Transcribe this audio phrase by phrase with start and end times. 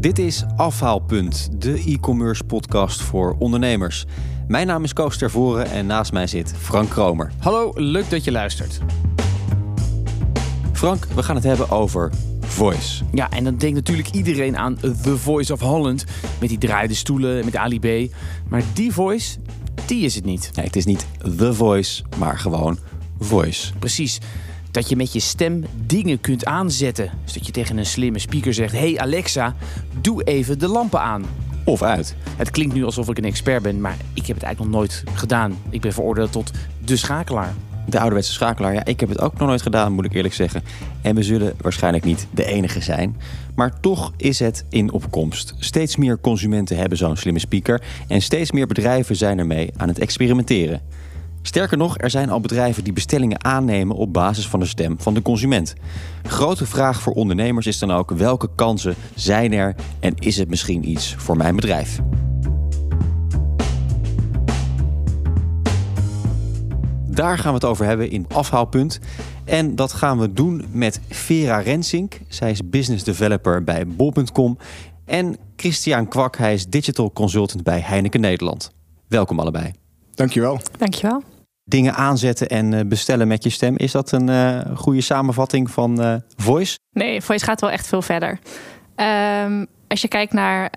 [0.00, 4.06] Dit is Afhaalpunt, de e-commerce podcast voor ondernemers.
[4.48, 7.32] Mijn naam is Koos Tervoren en naast mij zit Frank Kromer.
[7.38, 8.80] Hallo, leuk dat je luistert.
[10.72, 12.10] Frank, we gaan het hebben over
[12.40, 13.04] Voice.
[13.12, 16.04] Ja, en dan denkt natuurlijk iedereen aan The Voice of Holland.
[16.40, 18.12] Met die draaide stoelen, met Ali B.
[18.48, 19.38] Maar die voice,
[19.86, 20.50] die is het niet.
[20.54, 22.78] Nee, het is niet The Voice, maar gewoon
[23.18, 23.72] Voice.
[23.78, 24.20] Precies.
[24.70, 27.10] Dat je met je stem dingen kunt aanzetten.
[27.24, 29.54] Dus dat je tegen een slimme speaker zegt: Hey Alexa,
[30.00, 31.24] doe even de lampen aan.
[31.64, 32.16] Of uit.
[32.36, 35.04] Het klinkt nu alsof ik een expert ben, maar ik heb het eigenlijk nog nooit
[35.14, 35.58] gedaan.
[35.70, 36.50] Ik ben veroordeeld tot
[36.84, 37.54] de schakelaar.
[37.86, 40.62] De ouderwetse schakelaar, ja, ik heb het ook nog nooit gedaan, moet ik eerlijk zeggen.
[41.02, 43.16] En we zullen waarschijnlijk niet de enige zijn.
[43.54, 45.54] Maar toch is het in opkomst.
[45.58, 47.82] Steeds meer consumenten hebben zo'n slimme speaker.
[48.08, 50.80] En steeds meer bedrijven zijn ermee aan het experimenteren.
[51.42, 55.14] Sterker nog, er zijn al bedrijven die bestellingen aannemen op basis van de stem van
[55.14, 55.74] de consument.
[56.22, 60.88] Grote vraag voor ondernemers is dan ook welke kansen zijn er en is het misschien
[60.88, 62.00] iets voor mijn bedrijf?
[67.06, 69.00] Daar gaan we het over hebben in afhaalpunt.
[69.44, 72.20] En dat gaan we doen met Vera Rensink.
[72.28, 74.58] Zij is business developer bij bol.com.
[75.04, 78.72] En Christian Kwak, hij is digital consultant bij Heineken Nederland.
[79.08, 79.72] Welkom allebei.
[80.14, 80.60] Dankjewel.
[80.78, 81.22] Dankjewel.
[81.70, 83.76] Dingen aanzetten en eh, bestellen met je stem.
[83.76, 86.78] Is dat een uh, goede samenvatting van uh, Voice?
[86.92, 88.38] Nee, Voice gaat wel echt veel verder.
[89.44, 90.70] Um, als je kijkt naar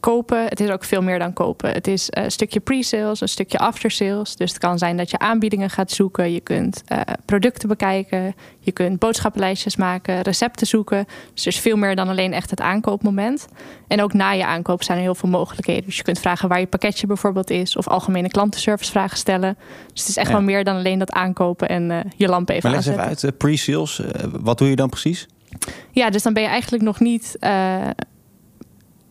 [0.00, 1.72] kopen, het is ook veel meer dan kopen.
[1.72, 4.36] Het is een stukje pre-sales, een stukje after-sales.
[4.36, 6.32] Dus het kan zijn dat je aanbiedingen gaat zoeken.
[6.32, 8.34] Je kunt uh, producten bekijken.
[8.60, 11.06] Je kunt boodschappenlijstjes maken, recepten zoeken.
[11.34, 13.46] Dus er is veel meer dan alleen echt het aankoopmoment.
[13.86, 15.84] En ook na je aankoop zijn er heel veel mogelijkheden.
[15.84, 17.76] Dus je kunt vragen waar je pakketje bijvoorbeeld is.
[17.76, 19.56] Of algemene klantenservice vragen stellen.
[19.92, 20.32] Dus het is echt ja.
[20.32, 23.12] wel meer dan alleen dat aankopen en uh, je lamp even maar leg aanzetten.
[23.12, 24.02] even uit, pre-sales.
[24.40, 25.28] wat doe je dan precies?
[25.90, 27.36] Ja, dus dan ben je eigenlijk nog niet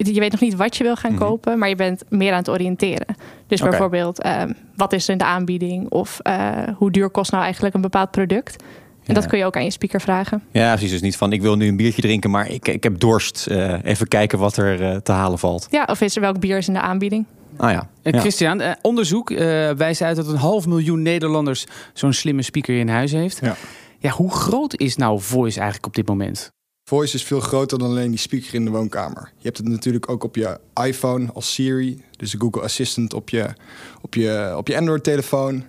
[0.08, 1.28] je weet nog niet wat je wil gaan mm -hmm.
[1.28, 3.16] kopen, maar je bent meer aan het oriënteren.
[3.48, 3.70] Dus okay.
[3.70, 4.42] bijvoorbeeld, uh,
[4.76, 5.90] wat is er in de aanbieding?
[5.90, 8.56] Of uh, hoe duur kost nou eigenlijk een bepaald product?
[8.62, 9.22] En ja.
[9.22, 10.44] dat kun je ook aan je speaker vragen.
[10.52, 10.92] Ja, precies.
[10.92, 13.48] Dus niet van ik wil nu een biertje drinken, maar ik, ik heb dorst.
[13.52, 15.68] Uh, even kijken wat er te halen valt.
[15.70, 17.26] Ja, of is er welk bier is in de aanbieding?
[17.58, 17.90] Ah ja.
[18.02, 18.20] ja.
[18.20, 19.30] Christian, onderzoek
[19.78, 23.40] wijst uit dat een half miljoen Nederlanders zo'n slimme speaker in huis heeft.
[23.42, 23.56] Ja.
[24.00, 26.52] ja, hoe groot is nou Voice eigenlijk op dit moment?
[26.90, 29.32] Voice is veel groter dan alleen die speaker in de woonkamer.
[29.38, 33.30] Je hebt het natuurlijk ook op je iPhone als Siri, dus de Google Assistant op
[33.30, 33.48] je,
[34.02, 35.64] op je, op je Android-telefoon.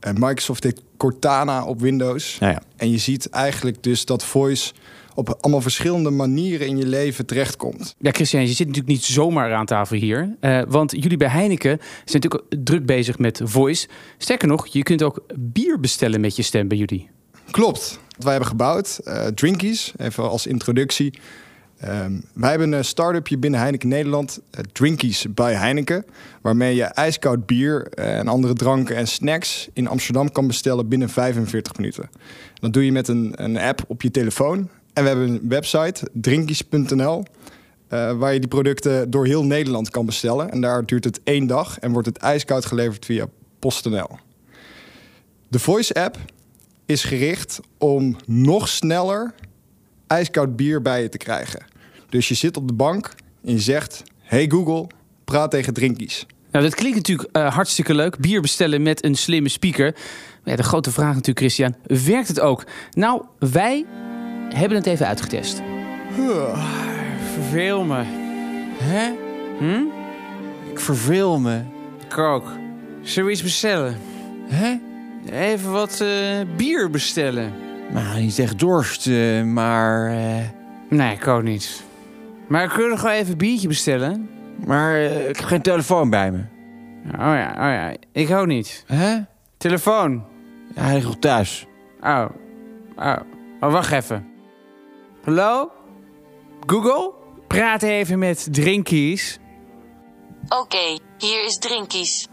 [0.00, 2.36] En Microsoft heeft Cortana op Windows.
[2.40, 2.62] Ja, ja.
[2.76, 4.72] En je ziet eigenlijk dus dat Voice
[5.14, 7.94] op allemaal verschillende manieren in je leven terechtkomt.
[7.98, 10.36] Ja, Christian, je zit natuurlijk niet zomaar aan tafel hier.
[10.40, 13.88] Uh, want jullie bij Heineken zijn natuurlijk druk bezig met Voice.
[14.18, 17.10] Sterker nog, je kunt ook bier bestellen met je stem bij jullie.
[17.52, 17.98] Klopt.
[18.08, 21.18] Wat wij hebben gebouwd, uh, Drinkies, even als introductie.
[21.84, 26.04] Um, wij hebben een start-upje binnen Heineken Nederland, uh, Drinkies bij Heineken.
[26.42, 31.76] Waarmee je ijskoud bier en andere dranken en snacks in Amsterdam kan bestellen binnen 45
[31.76, 32.10] minuten.
[32.54, 34.68] Dat doe je met een, een app op je telefoon.
[34.92, 37.24] En we hebben een website, drinkies.nl.
[37.88, 40.50] Waar je die producten door heel Nederland kan bestellen.
[40.50, 43.26] En daar duurt het één dag en wordt het ijskoud geleverd via
[43.58, 44.18] PostNL.
[45.48, 46.18] De Voice app
[46.86, 49.34] is gericht om nog sneller
[50.06, 51.64] ijskoud bier bij je te krijgen.
[52.08, 54.86] Dus je zit op de bank en je zegt: Hey Google,
[55.24, 56.26] praat tegen drinkies.
[56.50, 58.18] Nou, dat klinkt natuurlijk uh, hartstikke leuk.
[58.18, 59.92] Bier bestellen met een slimme speaker.
[59.92, 62.64] Maar ja, de grote vraag natuurlijk, Christian, werkt het ook?
[62.90, 63.86] Nou, wij
[64.48, 65.62] hebben het even uitgetest.
[67.34, 68.02] Verveel me.
[68.78, 69.12] Hè?
[69.58, 69.82] Hm?
[70.70, 71.62] Ik verveel me.
[72.08, 72.52] Ik ook.
[73.02, 73.98] Zullen we iets bestellen?
[74.48, 74.78] Hè?
[75.30, 77.52] Even wat uh, bier bestellen.
[77.90, 80.10] Nou, niet echt dorst, uh, maar...
[80.10, 80.48] Uh...
[80.88, 81.82] Nee, ik ook niet.
[82.48, 84.30] Maar kunnen we gewoon even een biertje bestellen?
[84.66, 86.38] Maar ik heb geen telefoon bij me.
[87.04, 87.94] Oh ja, oh ja.
[88.12, 88.84] Ik ook niet.
[88.86, 89.18] Hè?
[89.56, 90.24] Telefoon?
[90.74, 91.66] Ja, hij ligt op thuis.
[92.00, 92.24] Oh.
[92.96, 93.16] Oh.
[93.60, 94.26] Oh, wacht even.
[95.24, 95.70] Hallo?
[96.66, 97.12] Google?
[97.46, 99.38] Praat even met Drinkies.
[100.44, 102.28] Oké, okay, hier is Drinkies.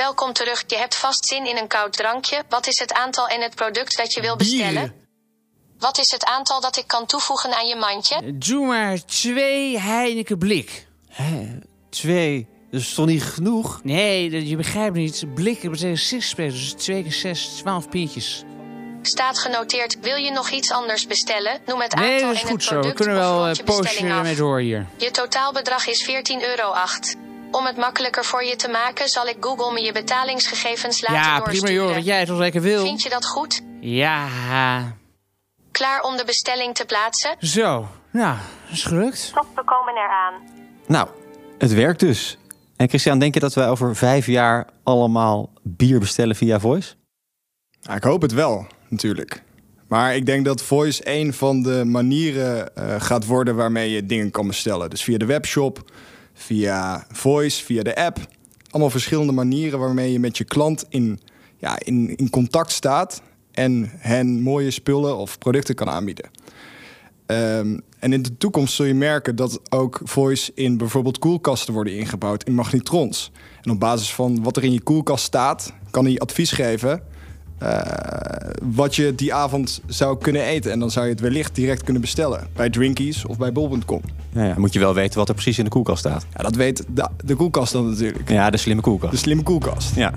[0.00, 0.64] Welkom terug.
[0.66, 2.42] Je hebt vast zin in een koud drankje.
[2.48, 4.82] Wat is het aantal en het product dat je wil bestellen?
[4.82, 4.92] Bier.
[5.78, 8.38] Wat is het aantal dat ik kan toevoegen aan je mandje?
[8.38, 10.86] Doe maar twee Heineken blik.
[11.08, 11.58] Hé,
[11.90, 12.48] twee?
[12.70, 13.80] Dat is toch niet genoeg?
[13.82, 15.34] Nee, je begrijpt niet.
[15.34, 16.50] Blik, dat betekent sixpack.
[16.50, 18.44] Dus twee keer zes, twaalf biertjes.
[19.02, 20.00] Staat genoteerd.
[20.00, 21.60] Wil je nog iets anders bestellen?
[21.66, 22.70] Noem het nee, aantal dat is en goed het zo.
[22.70, 24.86] product We kunnen wel uh, poosje mee door hier.
[24.96, 26.10] Je totaalbedrag is 14,08
[26.40, 26.72] euro.
[27.50, 31.38] Om het makkelijker voor je te maken, zal ik Google me je betalingsgegevens laten ja,
[31.38, 31.60] doorsturen.
[31.64, 32.82] prima joh, wat jij toch lekker wil.
[32.84, 33.62] Vind je dat goed?
[33.80, 34.26] Ja.
[35.70, 37.36] Klaar om de bestelling te plaatsen?
[37.38, 38.36] Zo, Nou,
[38.70, 39.18] is gelukt.
[39.18, 40.34] Stop, we komen eraan.
[40.86, 41.08] Nou,
[41.58, 42.38] het werkt dus.
[42.76, 46.94] En Christian, denk je dat wij over vijf jaar allemaal bier bestellen via Voice?
[47.80, 49.42] Ja, ik hoop het wel, natuurlijk.
[49.88, 54.30] Maar ik denk dat Voice een van de manieren eh, gaat worden waarmee je dingen
[54.30, 54.90] kan bestellen.
[54.90, 55.90] Dus via de webshop,
[56.40, 58.18] via Voice, via de app.
[58.70, 61.20] Allemaal verschillende manieren waarmee je met je klant in,
[61.58, 63.22] ja, in, in contact staat
[63.52, 66.30] en hen mooie spullen of producten kan aanbieden.
[67.26, 71.96] Ehm, en in de toekomst zul je merken dat ook voice in bijvoorbeeld koelkasten worden
[71.96, 73.30] ingebouwd in magnetrons.
[73.62, 77.02] En op basis van wat er in je koelkast staat, kan hij advies geven
[77.60, 77.80] eh,
[78.62, 80.72] wat je die avond zou kunnen eten.
[80.72, 84.00] En dan zou je het wellicht direct kunnen bestellen bij Drinkies of bij bol.com.
[84.32, 86.26] Ja, ja, moet je wel weten wat er precies in de koelkast staat.
[86.36, 88.28] Ja, dat weet de, de koelkast dan natuurlijk.
[88.28, 89.12] Ja, de slimme koelkast.
[89.12, 89.96] De slimme koelkast.
[89.96, 90.12] Ja.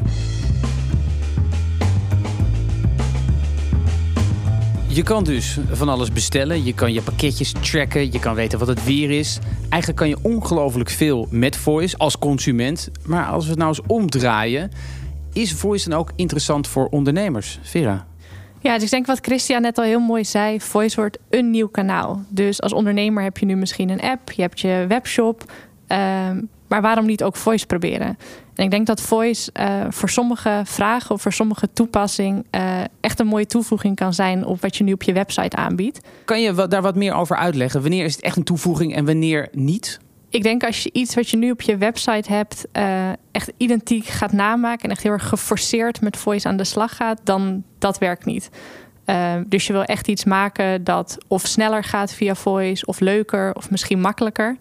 [4.87, 6.63] Je kan dus van alles bestellen.
[6.63, 8.11] Je kan je pakketjes tracken.
[8.11, 9.39] Je kan weten wat het weer is.
[9.69, 12.89] Eigenlijk kan je ongelooflijk veel met Voice als consument.
[13.05, 14.71] Maar als we het nou eens omdraaien...
[15.33, 17.59] is Voice dan ook interessant voor ondernemers?
[17.61, 18.05] Vera?
[18.59, 20.61] Ja, dus ik denk wat Christian net al heel mooi zei.
[20.61, 22.21] Voice wordt een nieuw kanaal.
[22.29, 24.31] Dus als ondernemer heb je nu misschien een app.
[24.31, 25.51] Je hebt je webshop.
[25.87, 28.17] ehm, maar waarom niet ook Voice proberen?
[28.55, 32.45] En ik denk dat Voice eh, voor sommige vragen of voor sommige toepassing...
[32.49, 35.99] eh, echt een mooie toevoeging kan zijn op wat je nu op je website aanbiedt.
[36.25, 37.81] Kan je wat- daar wat meer over uitleggen?
[37.81, 39.99] Wanneer is het echt een toevoeging en wanneer niet?
[40.33, 44.05] Ik denk als je iets wat je nu op je website hebt, eh, echt identiek
[44.05, 47.97] gaat namaken en echt heel erg geforceerd met voice aan de slag gaat, dan dat
[47.97, 48.49] werkt niet.
[49.05, 53.55] Eh, dus je wil echt iets maken dat of sneller gaat via voice, of leuker,
[53.55, 54.57] of misschien makkelijker.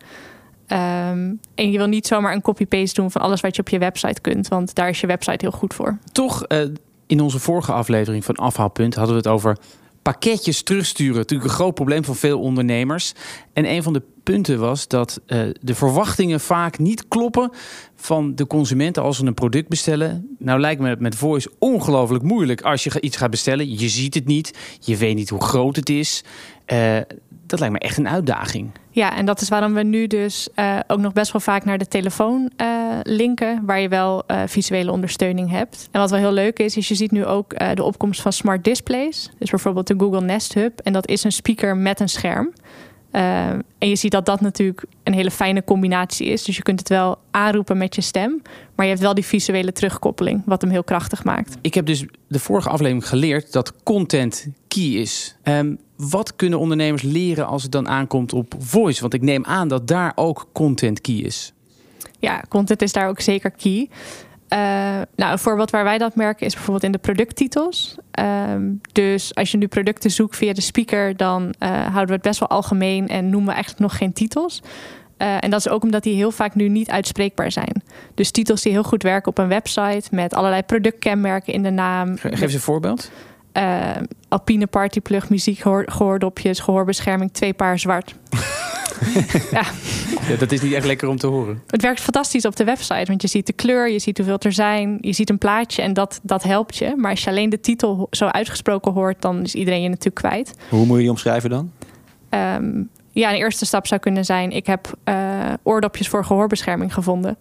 [0.66, 3.78] Ehm, en je wil niet zomaar een copy-paste doen van alles wat je op je
[3.78, 5.98] website kunt, want daar is je website heel goed voor.
[6.12, 6.60] Toch, eh,
[7.06, 9.56] in onze vorige aflevering van Afhaalpunt hadden we het over
[10.02, 11.16] pakketjes terugsturen.
[11.16, 13.12] Natuurlijk een groot probleem van veel ondernemers.
[13.52, 17.50] En een van de punten was dat eh, de verwachtingen vaak niet kloppen
[17.94, 20.36] van de consumenten als ze een product bestellen.
[20.38, 23.78] Nou lijkt me het met Voice ongelooflijk moeilijk als je iets gaat bestellen.
[23.78, 26.24] Je ziet het niet, je weet niet hoe groot het is.
[26.64, 26.96] Eh,
[27.46, 28.70] dat lijkt me echt een uitdaging.
[28.90, 31.78] Ja, en dat is waarom we nu dus eh, ook nog best wel vaak naar
[31.78, 32.50] de telefoon
[33.02, 35.88] linken, waar je wel visuele ondersteuning hebt.
[35.90, 38.64] En wat wel heel leuk is, is je ziet nu ook de opkomst van smart
[38.64, 39.30] displays.
[39.38, 40.78] Dus bijvoorbeeld de Google Nest Hub.
[40.80, 42.52] En dat is een speaker met een scherm.
[43.12, 46.44] Eh, en je ziet dat dat natuurlijk een hele fijne combinatie is.
[46.44, 48.42] Dus je kunt het wel aanroepen met je stem,
[48.74, 51.56] maar je hebt wel die visuele terugkoppeling, wat hem heel krachtig maakt.
[51.60, 55.36] Ik heb dus de vorige aflevering geleerd dat content key is.
[55.42, 59.00] Ehm, wat kunnen ondernemers leren als het dan aankomt op voice?
[59.00, 61.52] Want ik neem aan dat daar ook content key is.
[62.18, 63.88] Ja, content is daar ook zeker key.
[64.52, 64.58] Eh,
[65.16, 67.96] nou, een voorbeeld waar wij dat merken is bijvoorbeeld in de producttitels.
[68.10, 68.62] Ehm,
[68.92, 72.38] dus als je nu producten zoekt via de speaker, dan eh, houden we het best
[72.40, 74.62] wel algemeen en noemen we eigenlijk nog geen titels.
[75.16, 77.82] Eh, en dat is ook omdat die heel vaak nu niet uitspreekbaar zijn.
[78.14, 82.16] Dus titels die heel goed werken op een website met allerlei productkenmerken in de naam.
[82.16, 83.10] Ge- Geef eens een voorbeeld.
[84.28, 88.14] Alpine partyplug, muziek, gehoor, gehoordopjes, gehoorbescherming, twee paar zwart.
[89.50, 89.64] ja,
[90.28, 91.62] Ja, dat is niet echt lekker om te horen.
[91.66, 94.52] het werkt fantastisch op de website, want je ziet de kleur, je ziet hoeveel er
[94.52, 96.94] zijn, je ziet een plaatje en dat, dat helpt je.
[96.96, 100.54] Maar als je alleen de titel zo uitgesproken hoort, dan is iedereen je natuurlijk kwijt.
[100.68, 101.70] Hoe moet je die omschrijven dan?
[102.28, 102.82] Ehm,
[103.12, 105.14] ja, een eerste stap zou kunnen zijn: ik heb eh,
[105.62, 107.36] oordopjes voor gehoorbescherming gevonden.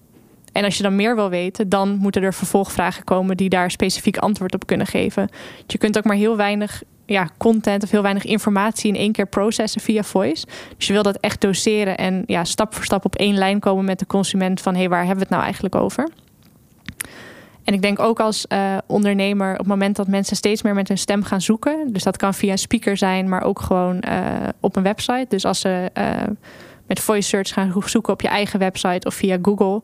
[0.51, 4.17] En als je dan meer wil weten, dan moeten er vervolgvragen komen die daar specifiek
[4.17, 5.29] antwoord op kunnen geven.
[5.67, 9.27] Je kunt ook maar heel weinig ja, content of heel weinig informatie in één keer
[9.27, 10.45] processen via voice.
[10.77, 13.85] Dus je wil dat echt doseren en ja, stap voor stap op één lijn komen
[13.85, 16.09] met de consument van hé, hey, waar hebben we het nou eigenlijk over?
[17.63, 20.87] En ik denk ook als eh, ondernemer, op het moment dat mensen steeds meer met
[20.87, 24.25] hun stem gaan zoeken, dus dat kan via een speaker zijn, maar ook gewoon eh,
[24.59, 25.25] op een website.
[25.27, 26.05] Dus als ze eh,
[26.87, 29.81] met voice search gaan zoeken op je eigen website of via Google,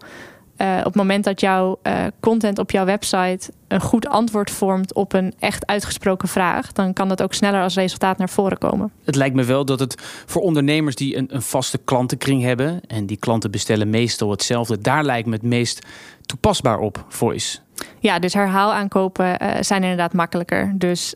[0.58, 4.94] eh, op het moment dat jouw eh, content op jouw website een goed antwoord vormt
[4.94, 8.92] op een echt uitgesproken vraag, dan kan dat ook sneller als resultaat naar voren komen.
[9.04, 9.96] Het lijkt me wel dat het
[10.26, 12.82] voor ondernemers die een, een vaste klantenkring hebben...
[12.88, 14.80] en die klanten bestellen meestal hetzelfde...
[14.80, 15.86] daar lijkt me het meest
[16.26, 17.60] toepasbaar op, voice.
[18.00, 20.74] Ja, dus herhaalaankopen eh zijn inderdaad makkelijker.
[20.76, 21.14] Dus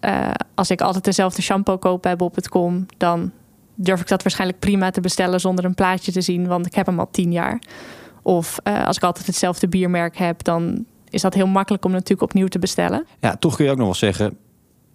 [0.55, 3.31] als ik altijd dezelfde shampoo koop bij bol.com, dan
[3.75, 6.86] durf ik dat waarschijnlijk prima te bestellen zonder een plaatje te zien, want ik heb
[6.86, 7.60] hem al tien jaar.
[8.22, 12.22] Of eh, als ik altijd hetzelfde biermerk heb, dan is dat heel makkelijk om natuurlijk
[12.22, 13.06] opnieuw te bestellen.
[13.20, 14.38] Ja, toch kun je ook nog wel zeggen,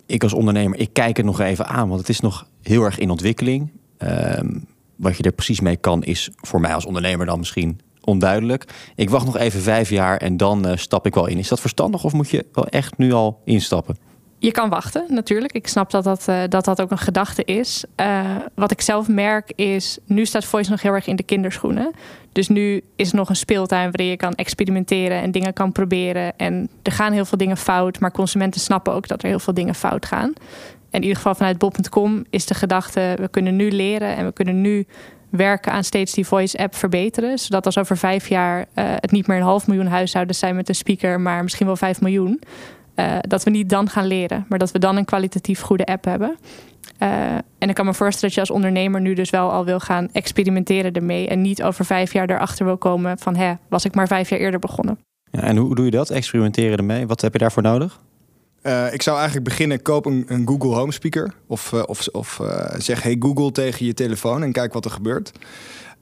[0.07, 2.99] ik als ondernemer, ik kijk het nog even aan, want het is nog heel erg
[2.99, 3.71] in ontwikkeling.
[3.99, 4.59] Ehm,
[4.97, 8.65] wat je er precies mee kan, is voor mij als ondernemer dan misschien onduidelijk.
[8.95, 11.39] Ik wacht nog even vijf jaar en dan eh, stap ik wel in.
[11.39, 13.97] Is dat verstandig of moet je wel echt nu al instappen?
[14.39, 15.53] Je kan wachten, natuurlijk.
[15.53, 17.85] Ik snap dat dat, uh, dat, dat ook een gedachte is.
[18.01, 18.21] Uh,
[18.55, 21.93] wat ik zelf merk is, nu staat Voice nog heel erg in de kinderschoenen.
[22.33, 26.37] Dus nu is er nog een speeltuin waarin je kan experimenteren en dingen kan proberen.
[26.37, 29.55] En er gaan heel veel dingen fout, maar consumenten snappen ook dat er heel veel
[29.55, 30.33] dingen fout gaan.
[30.91, 34.33] En in ieder geval vanuit Bob.com is de gedachte, we kunnen nu leren en we
[34.33, 34.87] kunnen nu
[35.31, 37.39] werken aan steeds die voice-app verbeteren.
[37.39, 40.69] Zodat als over vijf jaar uh, het niet meer een half miljoen huishoudens zijn met
[40.69, 42.41] een speaker, maar misschien wel vijf miljoen.
[42.97, 46.05] Uh, dat we niet dan gaan leren, maar dat we dan een kwalitatief goede app
[46.05, 46.37] hebben.
[47.03, 49.81] Uh, en ik kan me voorstellen dat je als ondernemer nu dus wel al wil
[49.81, 51.29] gaan experimenteren ermee.
[51.29, 54.39] En niet over vijf jaar erachter wil komen van hè, was ik maar vijf jaar
[54.39, 54.99] eerder begonnen.
[55.31, 56.11] Ja, en hoe doe je dat?
[56.11, 57.07] Experimenteren ermee?
[57.07, 58.01] Wat heb je daarvoor nodig?
[58.63, 61.33] Uh, ik zou eigenlijk beginnen, koop een, een Google Home speaker.
[61.47, 62.49] Of, uh, of, of uh,
[62.79, 65.33] zeg hey Google tegen je telefoon en kijk wat er gebeurt.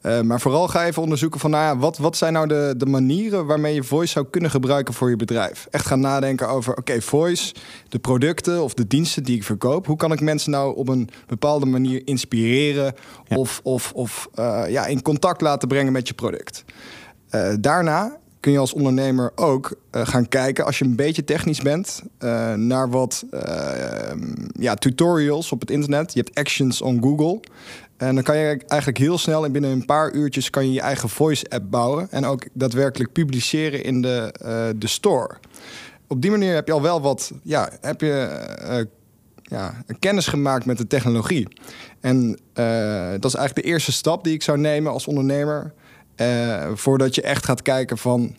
[0.06, 2.86] Uh, maar vooral ga even onderzoeken van, nou ja, wat, wat zijn nou de, de
[2.86, 5.66] manieren waarmee je voice zou kunnen gebruiken voor je bedrijf?
[5.70, 7.54] Echt gaan nadenken over, oké, okay, voice,
[7.88, 9.86] de producten of de diensten die ik verkoop.
[9.86, 12.94] Hoe kan ik mensen nou op een bepaalde manier inspireren
[13.28, 13.36] ja.
[13.36, 16.64] of, of, of uh, ja, in contact laten brengen met je product?
[17.30, 21.60] Uh, daarna kun je als ondernemer ook uh, gaan kijken, als je een beetje technisch
[21.60, 23.40] bent, uh, naar wat uh,
[24.58, 26.12] ja, tutorials op het internet.
[26.12, 27.40] Je hebt actions on Google.
[28.04, 30.80] En dan kan je eigenlijk heel snel en binnen een paar uurtjes kan je je
[30.80, 32.10] eigen voice app bouwen.
[32.10, 34.34] En ook daadwerkelijk publiceren in de,
[34.76, 35.36] de store.
[36.08, 38.44] Op die manier heb je al wel wat, ja, heb je
[39.42, 41.48] ja, kennis gemaakt met de technologie.
[42.00, 42.38] En
[43.20, 45.72] dat is eigenlijk de eerste stap die ik zou nemen als ondernemer.
[46.74, 48.36] Voordat je echt gaat kijken van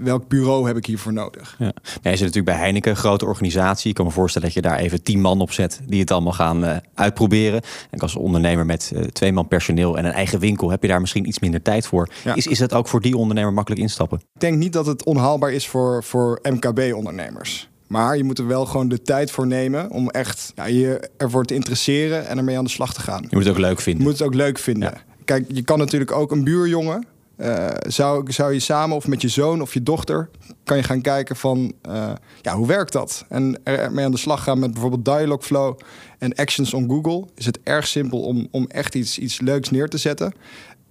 [0.00, 1.56] welk bureau heb ik hiervoor nodig.
[1.58, 1.72] Ja.
[2.02, 3.88] Zit natuurlijk bij Heineken, een grote organisatie.
[3.88, 6.32] Ik kan me voorstellen dat je daar even tien man op zet die het allemaal
[6.32, 7.60] gaan uh, uitproberen.
[7.90, 11.00] En als ondernemer met uh, twee man personeel en een eigen winkel heb je daar
[11.00, 12.08] misschien iets minder tijd voor.
[12.24, 12.34] Ja.
[12.34, 14.18] Is, is dat ook voor die ondernemer makkelijk instappen?
[14.34, 17.68] Ik denk niet dat het onhaalbaar is voor, voor MKB-ondernemers.
[17.86, 21.44] Maar je moet er wel gewoon de tijd voor nemen om echt ja, je ervoor
[21.44, 23.22] te interesseren en ermee aan de slag te gaan.
[23.22, 24.02] Je moet het ook leuk vinden.
[24.02, 24.90] Je moet het ook leuk vinden.
[24.94, 25.02] Ja.
[25.24, 27.06] Kijk, je kan natuurlijk ook een buurjongen.
[27.40, 30.30] Uh, zou, zou je samen of met je zoon of je dochter
[30.64, 32.10] kan je gaan kijken van uh,
[32.42, 33.24] ja, hoe werkt dat?
[33.28, 35.78] En ermee aan de slag gaan met bijvoorbeeld Dialogflow
[36.18, 37.26] en Actions on Google.
[37.34, 40.32] Is het erg simpel om, om echt iets, iets leuks neer te zetten.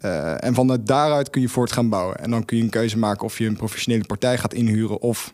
[0.02, 2.18] Uh, en vanuit daaruit kun je voort gaan bouwen.
[2.18, 5.34] En dan kun je een keuze maken of je een professionele partij gaat inhuren of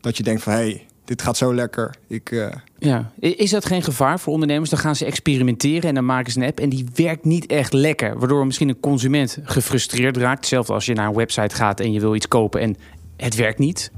[0.00, 1.94] dat je denkt van hé, hey, dit gaat zo lekker.
[2.06, 2.46] Ik, uh...
[2.78, 4.70] Ja, is dat geen gevaar voor ondernemers?
[4.70, 7.72] Dan gaan ze experimenteren en dan maken ze een app en die werkt niet echt
[7.72, 8.18] lekker.
[8.18, 10.38] Waardoor misschien een consument gefrustreerd raakt.
[10.38, 12.76] Hetzelfde als je naar een website gaat en je wil iets kopen en
[13.16, 13.90] het werkt niet.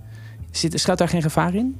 [0.50, 1.78] Zit, schuilt daar geen gevaar in?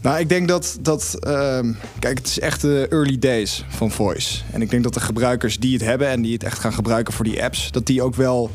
[0.00, 1.60] Nou, ik denk dat, dat uh,
[1.98, 4.42] kijk, het is echt de early days van voice.
[4.52, 7.12] En ik denk dat de gebruikers die het hebben en die het echt gaan gebruiken
[7.12, 8.50] voor die apps, dat die ook wel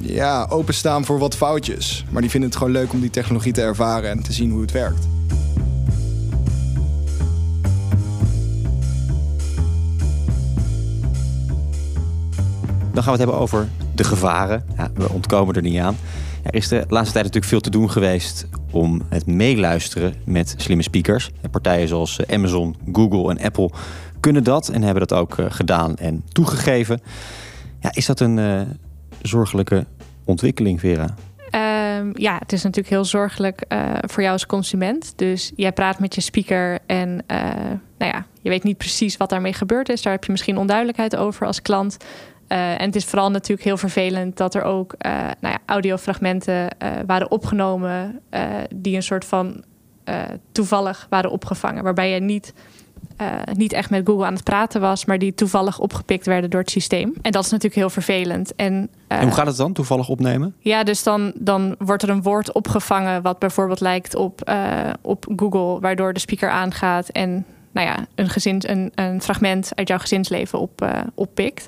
[0.00, 2.04] ja, openstaan voor wat foutjes.
[2.10, 4.60] Maar die vinden het gewoon leuk om die technologie te ervaren en te zien hoe
[4.60, 5.08] het werkt.
[12.92, 14.64] Dan gaan we het hebben over de gevaren.
[14.76, 15.96] Ja, we ontkomen er niet aan.
[16.42, 20.82] Er is de laatste tijd natuurlijk veel te doen geweest om het meeluisteren met slimme
[20.82, 21.30] speakers.
[21.50, 23.70] Partijen zoals Amazon, Google en Apple
[24.20, 27.00] kunnen dat en hebben dat ook gedaan en toegegeven.
[27.80, 28.60] Ja, is dat een uh,
[29.22, 29.86] zorgelijke
[30.24, 31.14] ontwikkeling, Vera?
[31.98, 35.12] Um, ja, het is natuurlijk heel zorgelijk uh, voor jou als consument.
[35.16, 37.36] Dus jij praat met je speaker en uh,
[37.98, 40.02] nou ja, je weet niet precies wat daarmee gebeurd is.
[40.02, 41.96] Daar heb je misschien onduidelijkheid over als klant.
[42.46, 44.94] En het is vooral natuurlijk heel vervelend dat er ook
[45.40, 46.68] nou ja, audiofragmenten
[47.06, 48.20] waren opgenomen
[48.74, 49.64] die een soort van
[50.52, 51.82] toevallig waren opgevangen.
[51.82, 52.52] Waarbij je niet
[53.52, 56.70] niet echt met Google aan het praten was, maar die toevallig opgepikt werden door het
[56.70, 57.12] systeem.
[57.22, 58.54] En dat is natuurlijk heel vervelend.
[58.54, 60.54] En, en hoe gaat het dan, toevallig opnemen?
[60.58, 65.26] Ja, dus dan, dan wordt er een woord opgevangen wat bijvoorbeeld lijkt op, uh, op
[65.36, 69.98] Google, waardoor de speaker aangaat en nou ja, een, gezins, een, een fragment uit jouw
[69.98, 71.66] gezinsleven op, oppikt.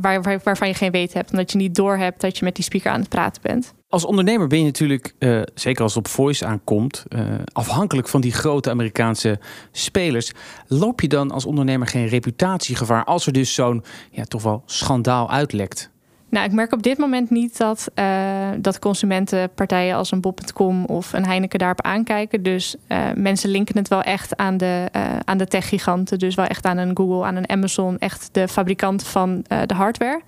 [0.00, 2.64] Waar, waar, waarvan je geen weet hebt, omdat je niet doorhebt dat je met die
[2.64, 3.74] speaker aan het praten bent.
[3.88, 7.20] Als ondernemer ben je natuurlijk, uh, zeker als het op voice aankomt, uh,
[7.52, 9.38] afhankelijk van die grote Amerikaanse
[9.72, 10.32] spelers.
[10.66, 15.30] Loop je dan als ondernemer geen reputatiegevaar als er dus zo'n ja, toch wel schandaal
[15.30, 15.90] uitlekt?
[16.30, 21.12] Nou, ik merk op dit moment niet dat, uh, dat consumentenpartijen als een Bob.com of
[21.12, 22.42] een Heineken daarop aankijken.
[22.42, 22.76] Dus
[23.14, 24.88] mensen linken het wel echt aan de,
[25.24, 26.18] aan de techgiganten.
[26.18, 30.20] Dus wel echt aan een Google, aan een Amazon, echt de fabrikant van de hardware.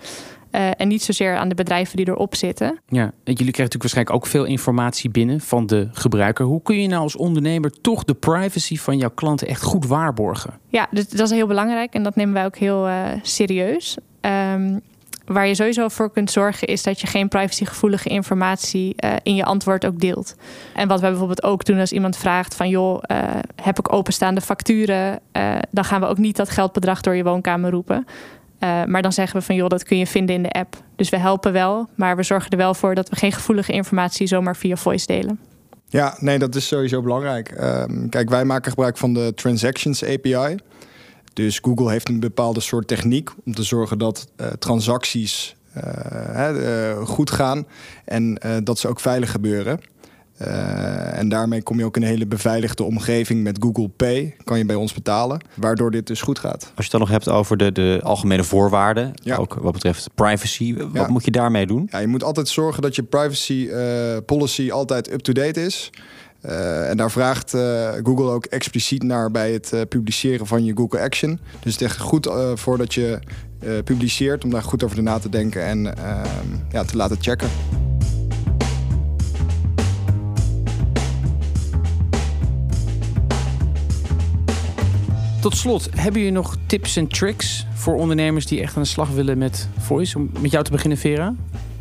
[0.51, 2.79] En niet zozeer aan de bedrijven die erop zitten.
[2.89, 6.45] Ja, en jullie krijgen natuurlijk waarschijnlijk ook veel informatie binnen van de gebruiker.
[6.45, 10.59] Hoe kun je nou als ondernemer toch de privacy van jouw klanten echt goed waarborgen?
[10.69, 12.89] Ja, dus dat is heel belangrijk en dat nemen wij ook heel
[13.23, 13.97] serieus.
[14.21, 14.81] Um,
[15.33, 19.45] waar je sowieso voor kunt zorgen is dat je geen privacygevoelige informatie uh, in je
[19.45, 20.35] antwoord ook deelt.
[20.75, 23.19] En wat wij bijvoorbeeld ook doen als iemand vraagt van joh, uh,
[23.63, 27.71] heb ik openstaande facturen, uh, dan gaan we ook niet dat geldbedrag door je woonkamer
[27.71, 28.07] roepen.
[28.87, 30.77] maar dan zeggen we van joh, dat kun je vinden in de app.
[30.97, 34.27] Dus we helpen wel, maar we zorgen er wel voor dat we geen gevoelige informatie
[34.27, 35.39] zomaar via voice delen.
[35.89, 37.61] Ja, nee, dat is sowieso belangrijk.
[37.61, 40.57] Um, kijk, wij maken gebruik van de Transactions API.
[41.33, 47.07] Dus Google heeft een bepaalde soort techniek om te zorgen dat uh, transacties uh, uh,
[47.07, 47.67] goed gaan
[48.05, 49.81] en dat ze ook veilig gebeuren.
[51.13, 54.37] en daarmee kom je ook in een hele beveiligde omgeving met Google Pay.
[54.45, 56.63] Kan je bij ons betalen, waardoor dit dus goed gaat.
[56.63, 59.37] Als je het dan nog hebt over de, de algemene voorwaarden, Ja.
[59.37, 61.07] ook wat betreft privacy, wat Ja.
[61.09, 61.89] moet je daarmee doen?
[61.91, 65.91] Ja, je moet altijd zorgen dat je privacy eh, policy altijd up-to-date is.
[66.41, 70.73] Eh, en daar vraagt eh, Google ook expliciet naar bij het eh, publiceren van je
[70.77, 71.41] Google Action.
[71.61, 73.19] Dus het is goed voordat je
[73.85, 77.49] publiceert om daar goed over na te denken en ehm, ja, te laten checken.
[85.41, 89.11] Tot slot, hebben jullie nog tips en tricks voor ondernemers die echt aan de slag
[89.11, 90.19] willen met voice?
[90.19, 91.35] Om met jou te beginnen, Vera?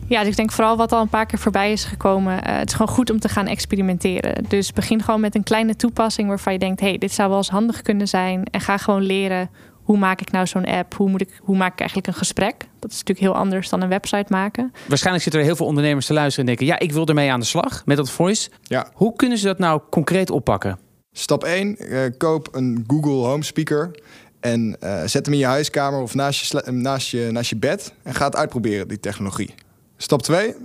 [0.10, 2.44] Ja, dus ik denk vooral wat al een paar keer voorbij is gekomen.
[2.44, 4.46] eh, het is gewoon goed om te gaan experimenteren.
[4.48, 7.50] Dus begin gewoon met een kleine toepassing waarvan je denkt: hey, dit zou wel eens
[7.50, 8.44] handig kunnen zijn.
[8.46, 9.50] En ga gewoon leren
[9.84, 10.96] hoe maak ik nou zo'n app?
[10.96, 12.56] Hoe, moet ik, hoe maak ik eigenlijk een gesprek?
[12.80, 14.74] Dat is natuurlijk heel anders dan een website maken.
[14.88, 17.40] Waarschijnlijk zitten er heel veel ondernemers te luisteren en denken: ja, ik wil ermee aan
[17.40, 18.50] de slag met dat voice.
[18.62, 18.88] Ja.
[18.94, 20.80] Hoe kunnen ze dat nou concreet oppakken?
[21.12, 21.78] Stap 1,
[22.18, 23.92] koop een Google Home Speaker.
[24.40, 27.94] En eh, zet hem in je huiskamer of naast je, naast, je, naast je bed.
[28.04, 29.54] En ga het uitproberen, die technologie.
[30.02, 30.56] Stap 2,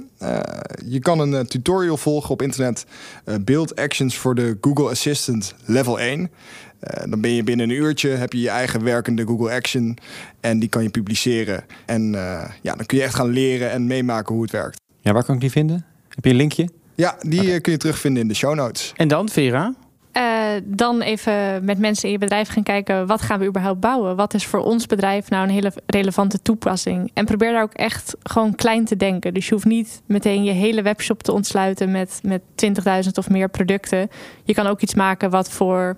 [0.86, 2.86] je kan een eh, tutorial volgen op internet.
[3.24, 6.30] eh, build actions voor de Google Assistant level 1.
[6.80, 9.96] Eh, dan ben je binnen een uurtje, heb je je eigen werkende Google Action.
[10.40, 11.64] En die kan je publiceren.
[11.86, 14.80] En eh, ja, dan kun je echt gaan leren en meemaken hoe het werkt.
[15.00, 15.84] Ja, waar kan ik die vinden?
[16.08, 16.68] Heb je een linkje?
[16.94, 18.92] Ja, die eh, kun je terugvinden in de show notes.
[18.96, 19.74] En dan, Vera?
[20.14, 24.16] Eh, dan even met mensen in je bedrijf gaan kijken: wat gaan we überhaupt bouwen?
[24.16, 27.10] Wat is voor ons bedrijf nou een hele relevante toepassing?
[27.14, 29.34] En probeer daar ook echt gewoon klein te denken.
[29.34, 32.42] Dus je hoeft niet meteen je hele webshop te ontsluiten met, met
[33.04, 34.08] 20.000 of meer producten.
[34.44, 35.96] Je kan ook iets maken wat voor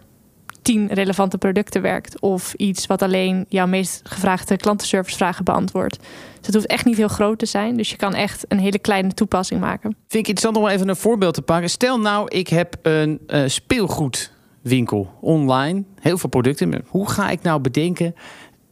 [0.66, 2.20] 10 relevante producten werkt.
[2.20, 5.98] Of iets wat alleen jouw meest gevraagde klantenservicevragen beantwoordt.
[6.37, 7.76] Dus het hoeft echt niet heel groot te zijn.
[7.76, 9.90] Dus je kan echt een hele kleine toepassing maken.
[9.90, 11.70] Vind ik interessant om wel even een voorbeeld te pakken.
[11.70, 15.85] Stel nou, ik heb een eh, speelgoedwinkel online.
[16.00, 16.85] Heel veel producten.
[16.87, 18.14] Hoe ga ik nou bedenken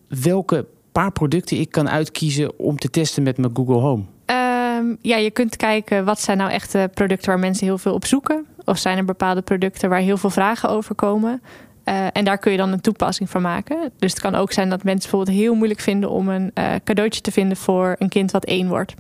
[0.09, 4.03] welke paar producten ik kan uitkiezen om te testen met mijn Google Home?
[4.25, 7.95] Ehm, ja, je kunt kijken wat zijn nou echt de producten waar mensen heel veel
[7.95, 8.47] op zoeken.
[8.65, 11.43] Of zijn er bepaalde producten waar heel veel vragen over komen.
[11.85, 13.93] Eh, en daar kun je dan een toepassing van maken.
[13.99, 17.21] Dus het kan ook zijn dat mensen bijvoorbeeld heel moeilijk vinden om een eh, cadeautje
[17.21, 18.95] te vinden voor een kind wat één wordt.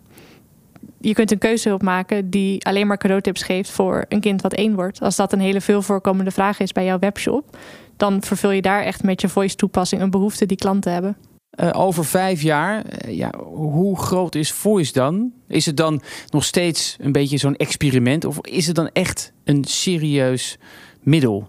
[1.01, 4.55] Je kunt een keuze op maken die alleen maar cadeautips geeft voor een kind wat
[4.55, 5.01] één wordt.
[5.01, 7.57] Als dat een hele veel voorkomende vraag is bij jouw webshop,
[7.97, 11.17] dan vervul je daar echt met je voice toepassing een behoefte die klanten hebben.
[11.51, 15.33] Eh, over vijf jaar, ja, hoe groot is Voice dan?
[15.49, 18.25] Is het dan nog steeds een beetje zo'n experiment?
[18.25, 20.59] Of is het dan echt een serieus
[21.01, 21.49] middel?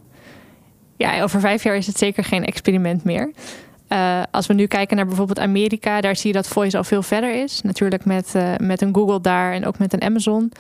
[0.98, 3.32] Ja, over vijf jaar is het zeker geen experiment meer.
[3.90, 7.02] Uh, als we nu kijken naar bijvoorbeeld Amerika, daar zie je dat voice al veel
[7.02, 7.62] verder is.
[7.62, 10.52] Natuurlijk met, uh, met een Google daar en ook met een Amazon.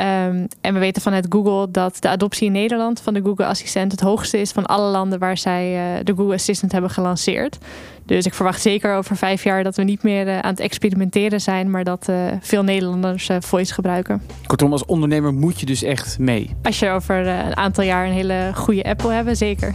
[0.00, 3.92] Um, en we weten vanuit Google dat de adoptie in Nederland van de Google Assistent
[3.92, 7.58] het hoogste is van alle landen waar zij uh, de Google Assistant hebben gelanceerd.
[8.04, 11.70] Dus ik verwacht zeker over vijf jaar dat we niet meer aan het experimenteren zijn,
[11.70, 12.08] maar dat
[12.40, 14.22] veel Nederlanders voice gebruiken.
[14.46, 16.50] Kortom, als ondernemer moet je dus echt mee.
[16.62, 19.74] Als je over een aantal jaar een hele goede app wil hebben, zeker.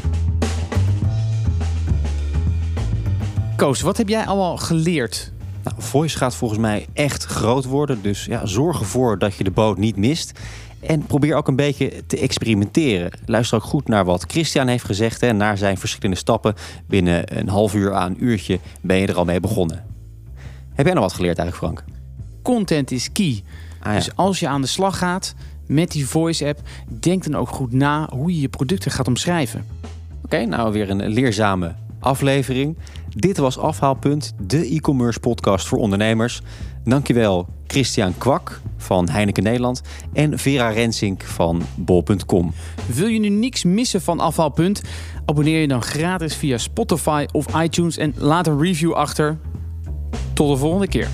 [3.55, 5.31] Koos, wat heb jij allemaal geleerd?
[5.63, 8.02] Nou, voice gaat volgens mij echt groot worden.
[8.02, 10.39] Dus ja, zorg ervoor dat je de boot niet mist.
[10.80, 13.12] En probeer ook een beetje te experimenteren.
[13.26, 15.24] Luister ook goed naar wat Christian heeft gezegd.
[15.24, 16.54] En naar zijn verschillende stappen.
[16.88, 19.86] Binnen een half uur aan een uurtje ben je er al mee begonnen.
[20.74, 21.97] Heb jij nog wat geleerd eigenlijk, Frank?
[22.41, 23.43] Content is key.
[23.80, 23.97] Ah, ja.
[23.97, 25.34] Dus als je aan de slag gaat
[25.67, 26.60] met die voice-app...
[27.00, 29.65] denk dan ook goed na hoe je je producten gaat omschrijven.
[29.82, 32.77] Oké, okay, nou weer een leerzame aflevering.
[33.09, 36.41] Dit was Afhaalpunt, de e-commerce podcast voor ondernemers.
[36.83, 39.81] Dankjewel Christian Kwak van Heineken Nederland
[40.13, 42.53] en Vera Rensink van bol.com.
[42.85, 44.81] Wil je nu niks missen van Afhaalpunt?
[45.25, 49.39] Abonneer je dan gratis via Spotify of iTunes en laat een review achter.
[50.33, 51.07] Tot de volgende keer.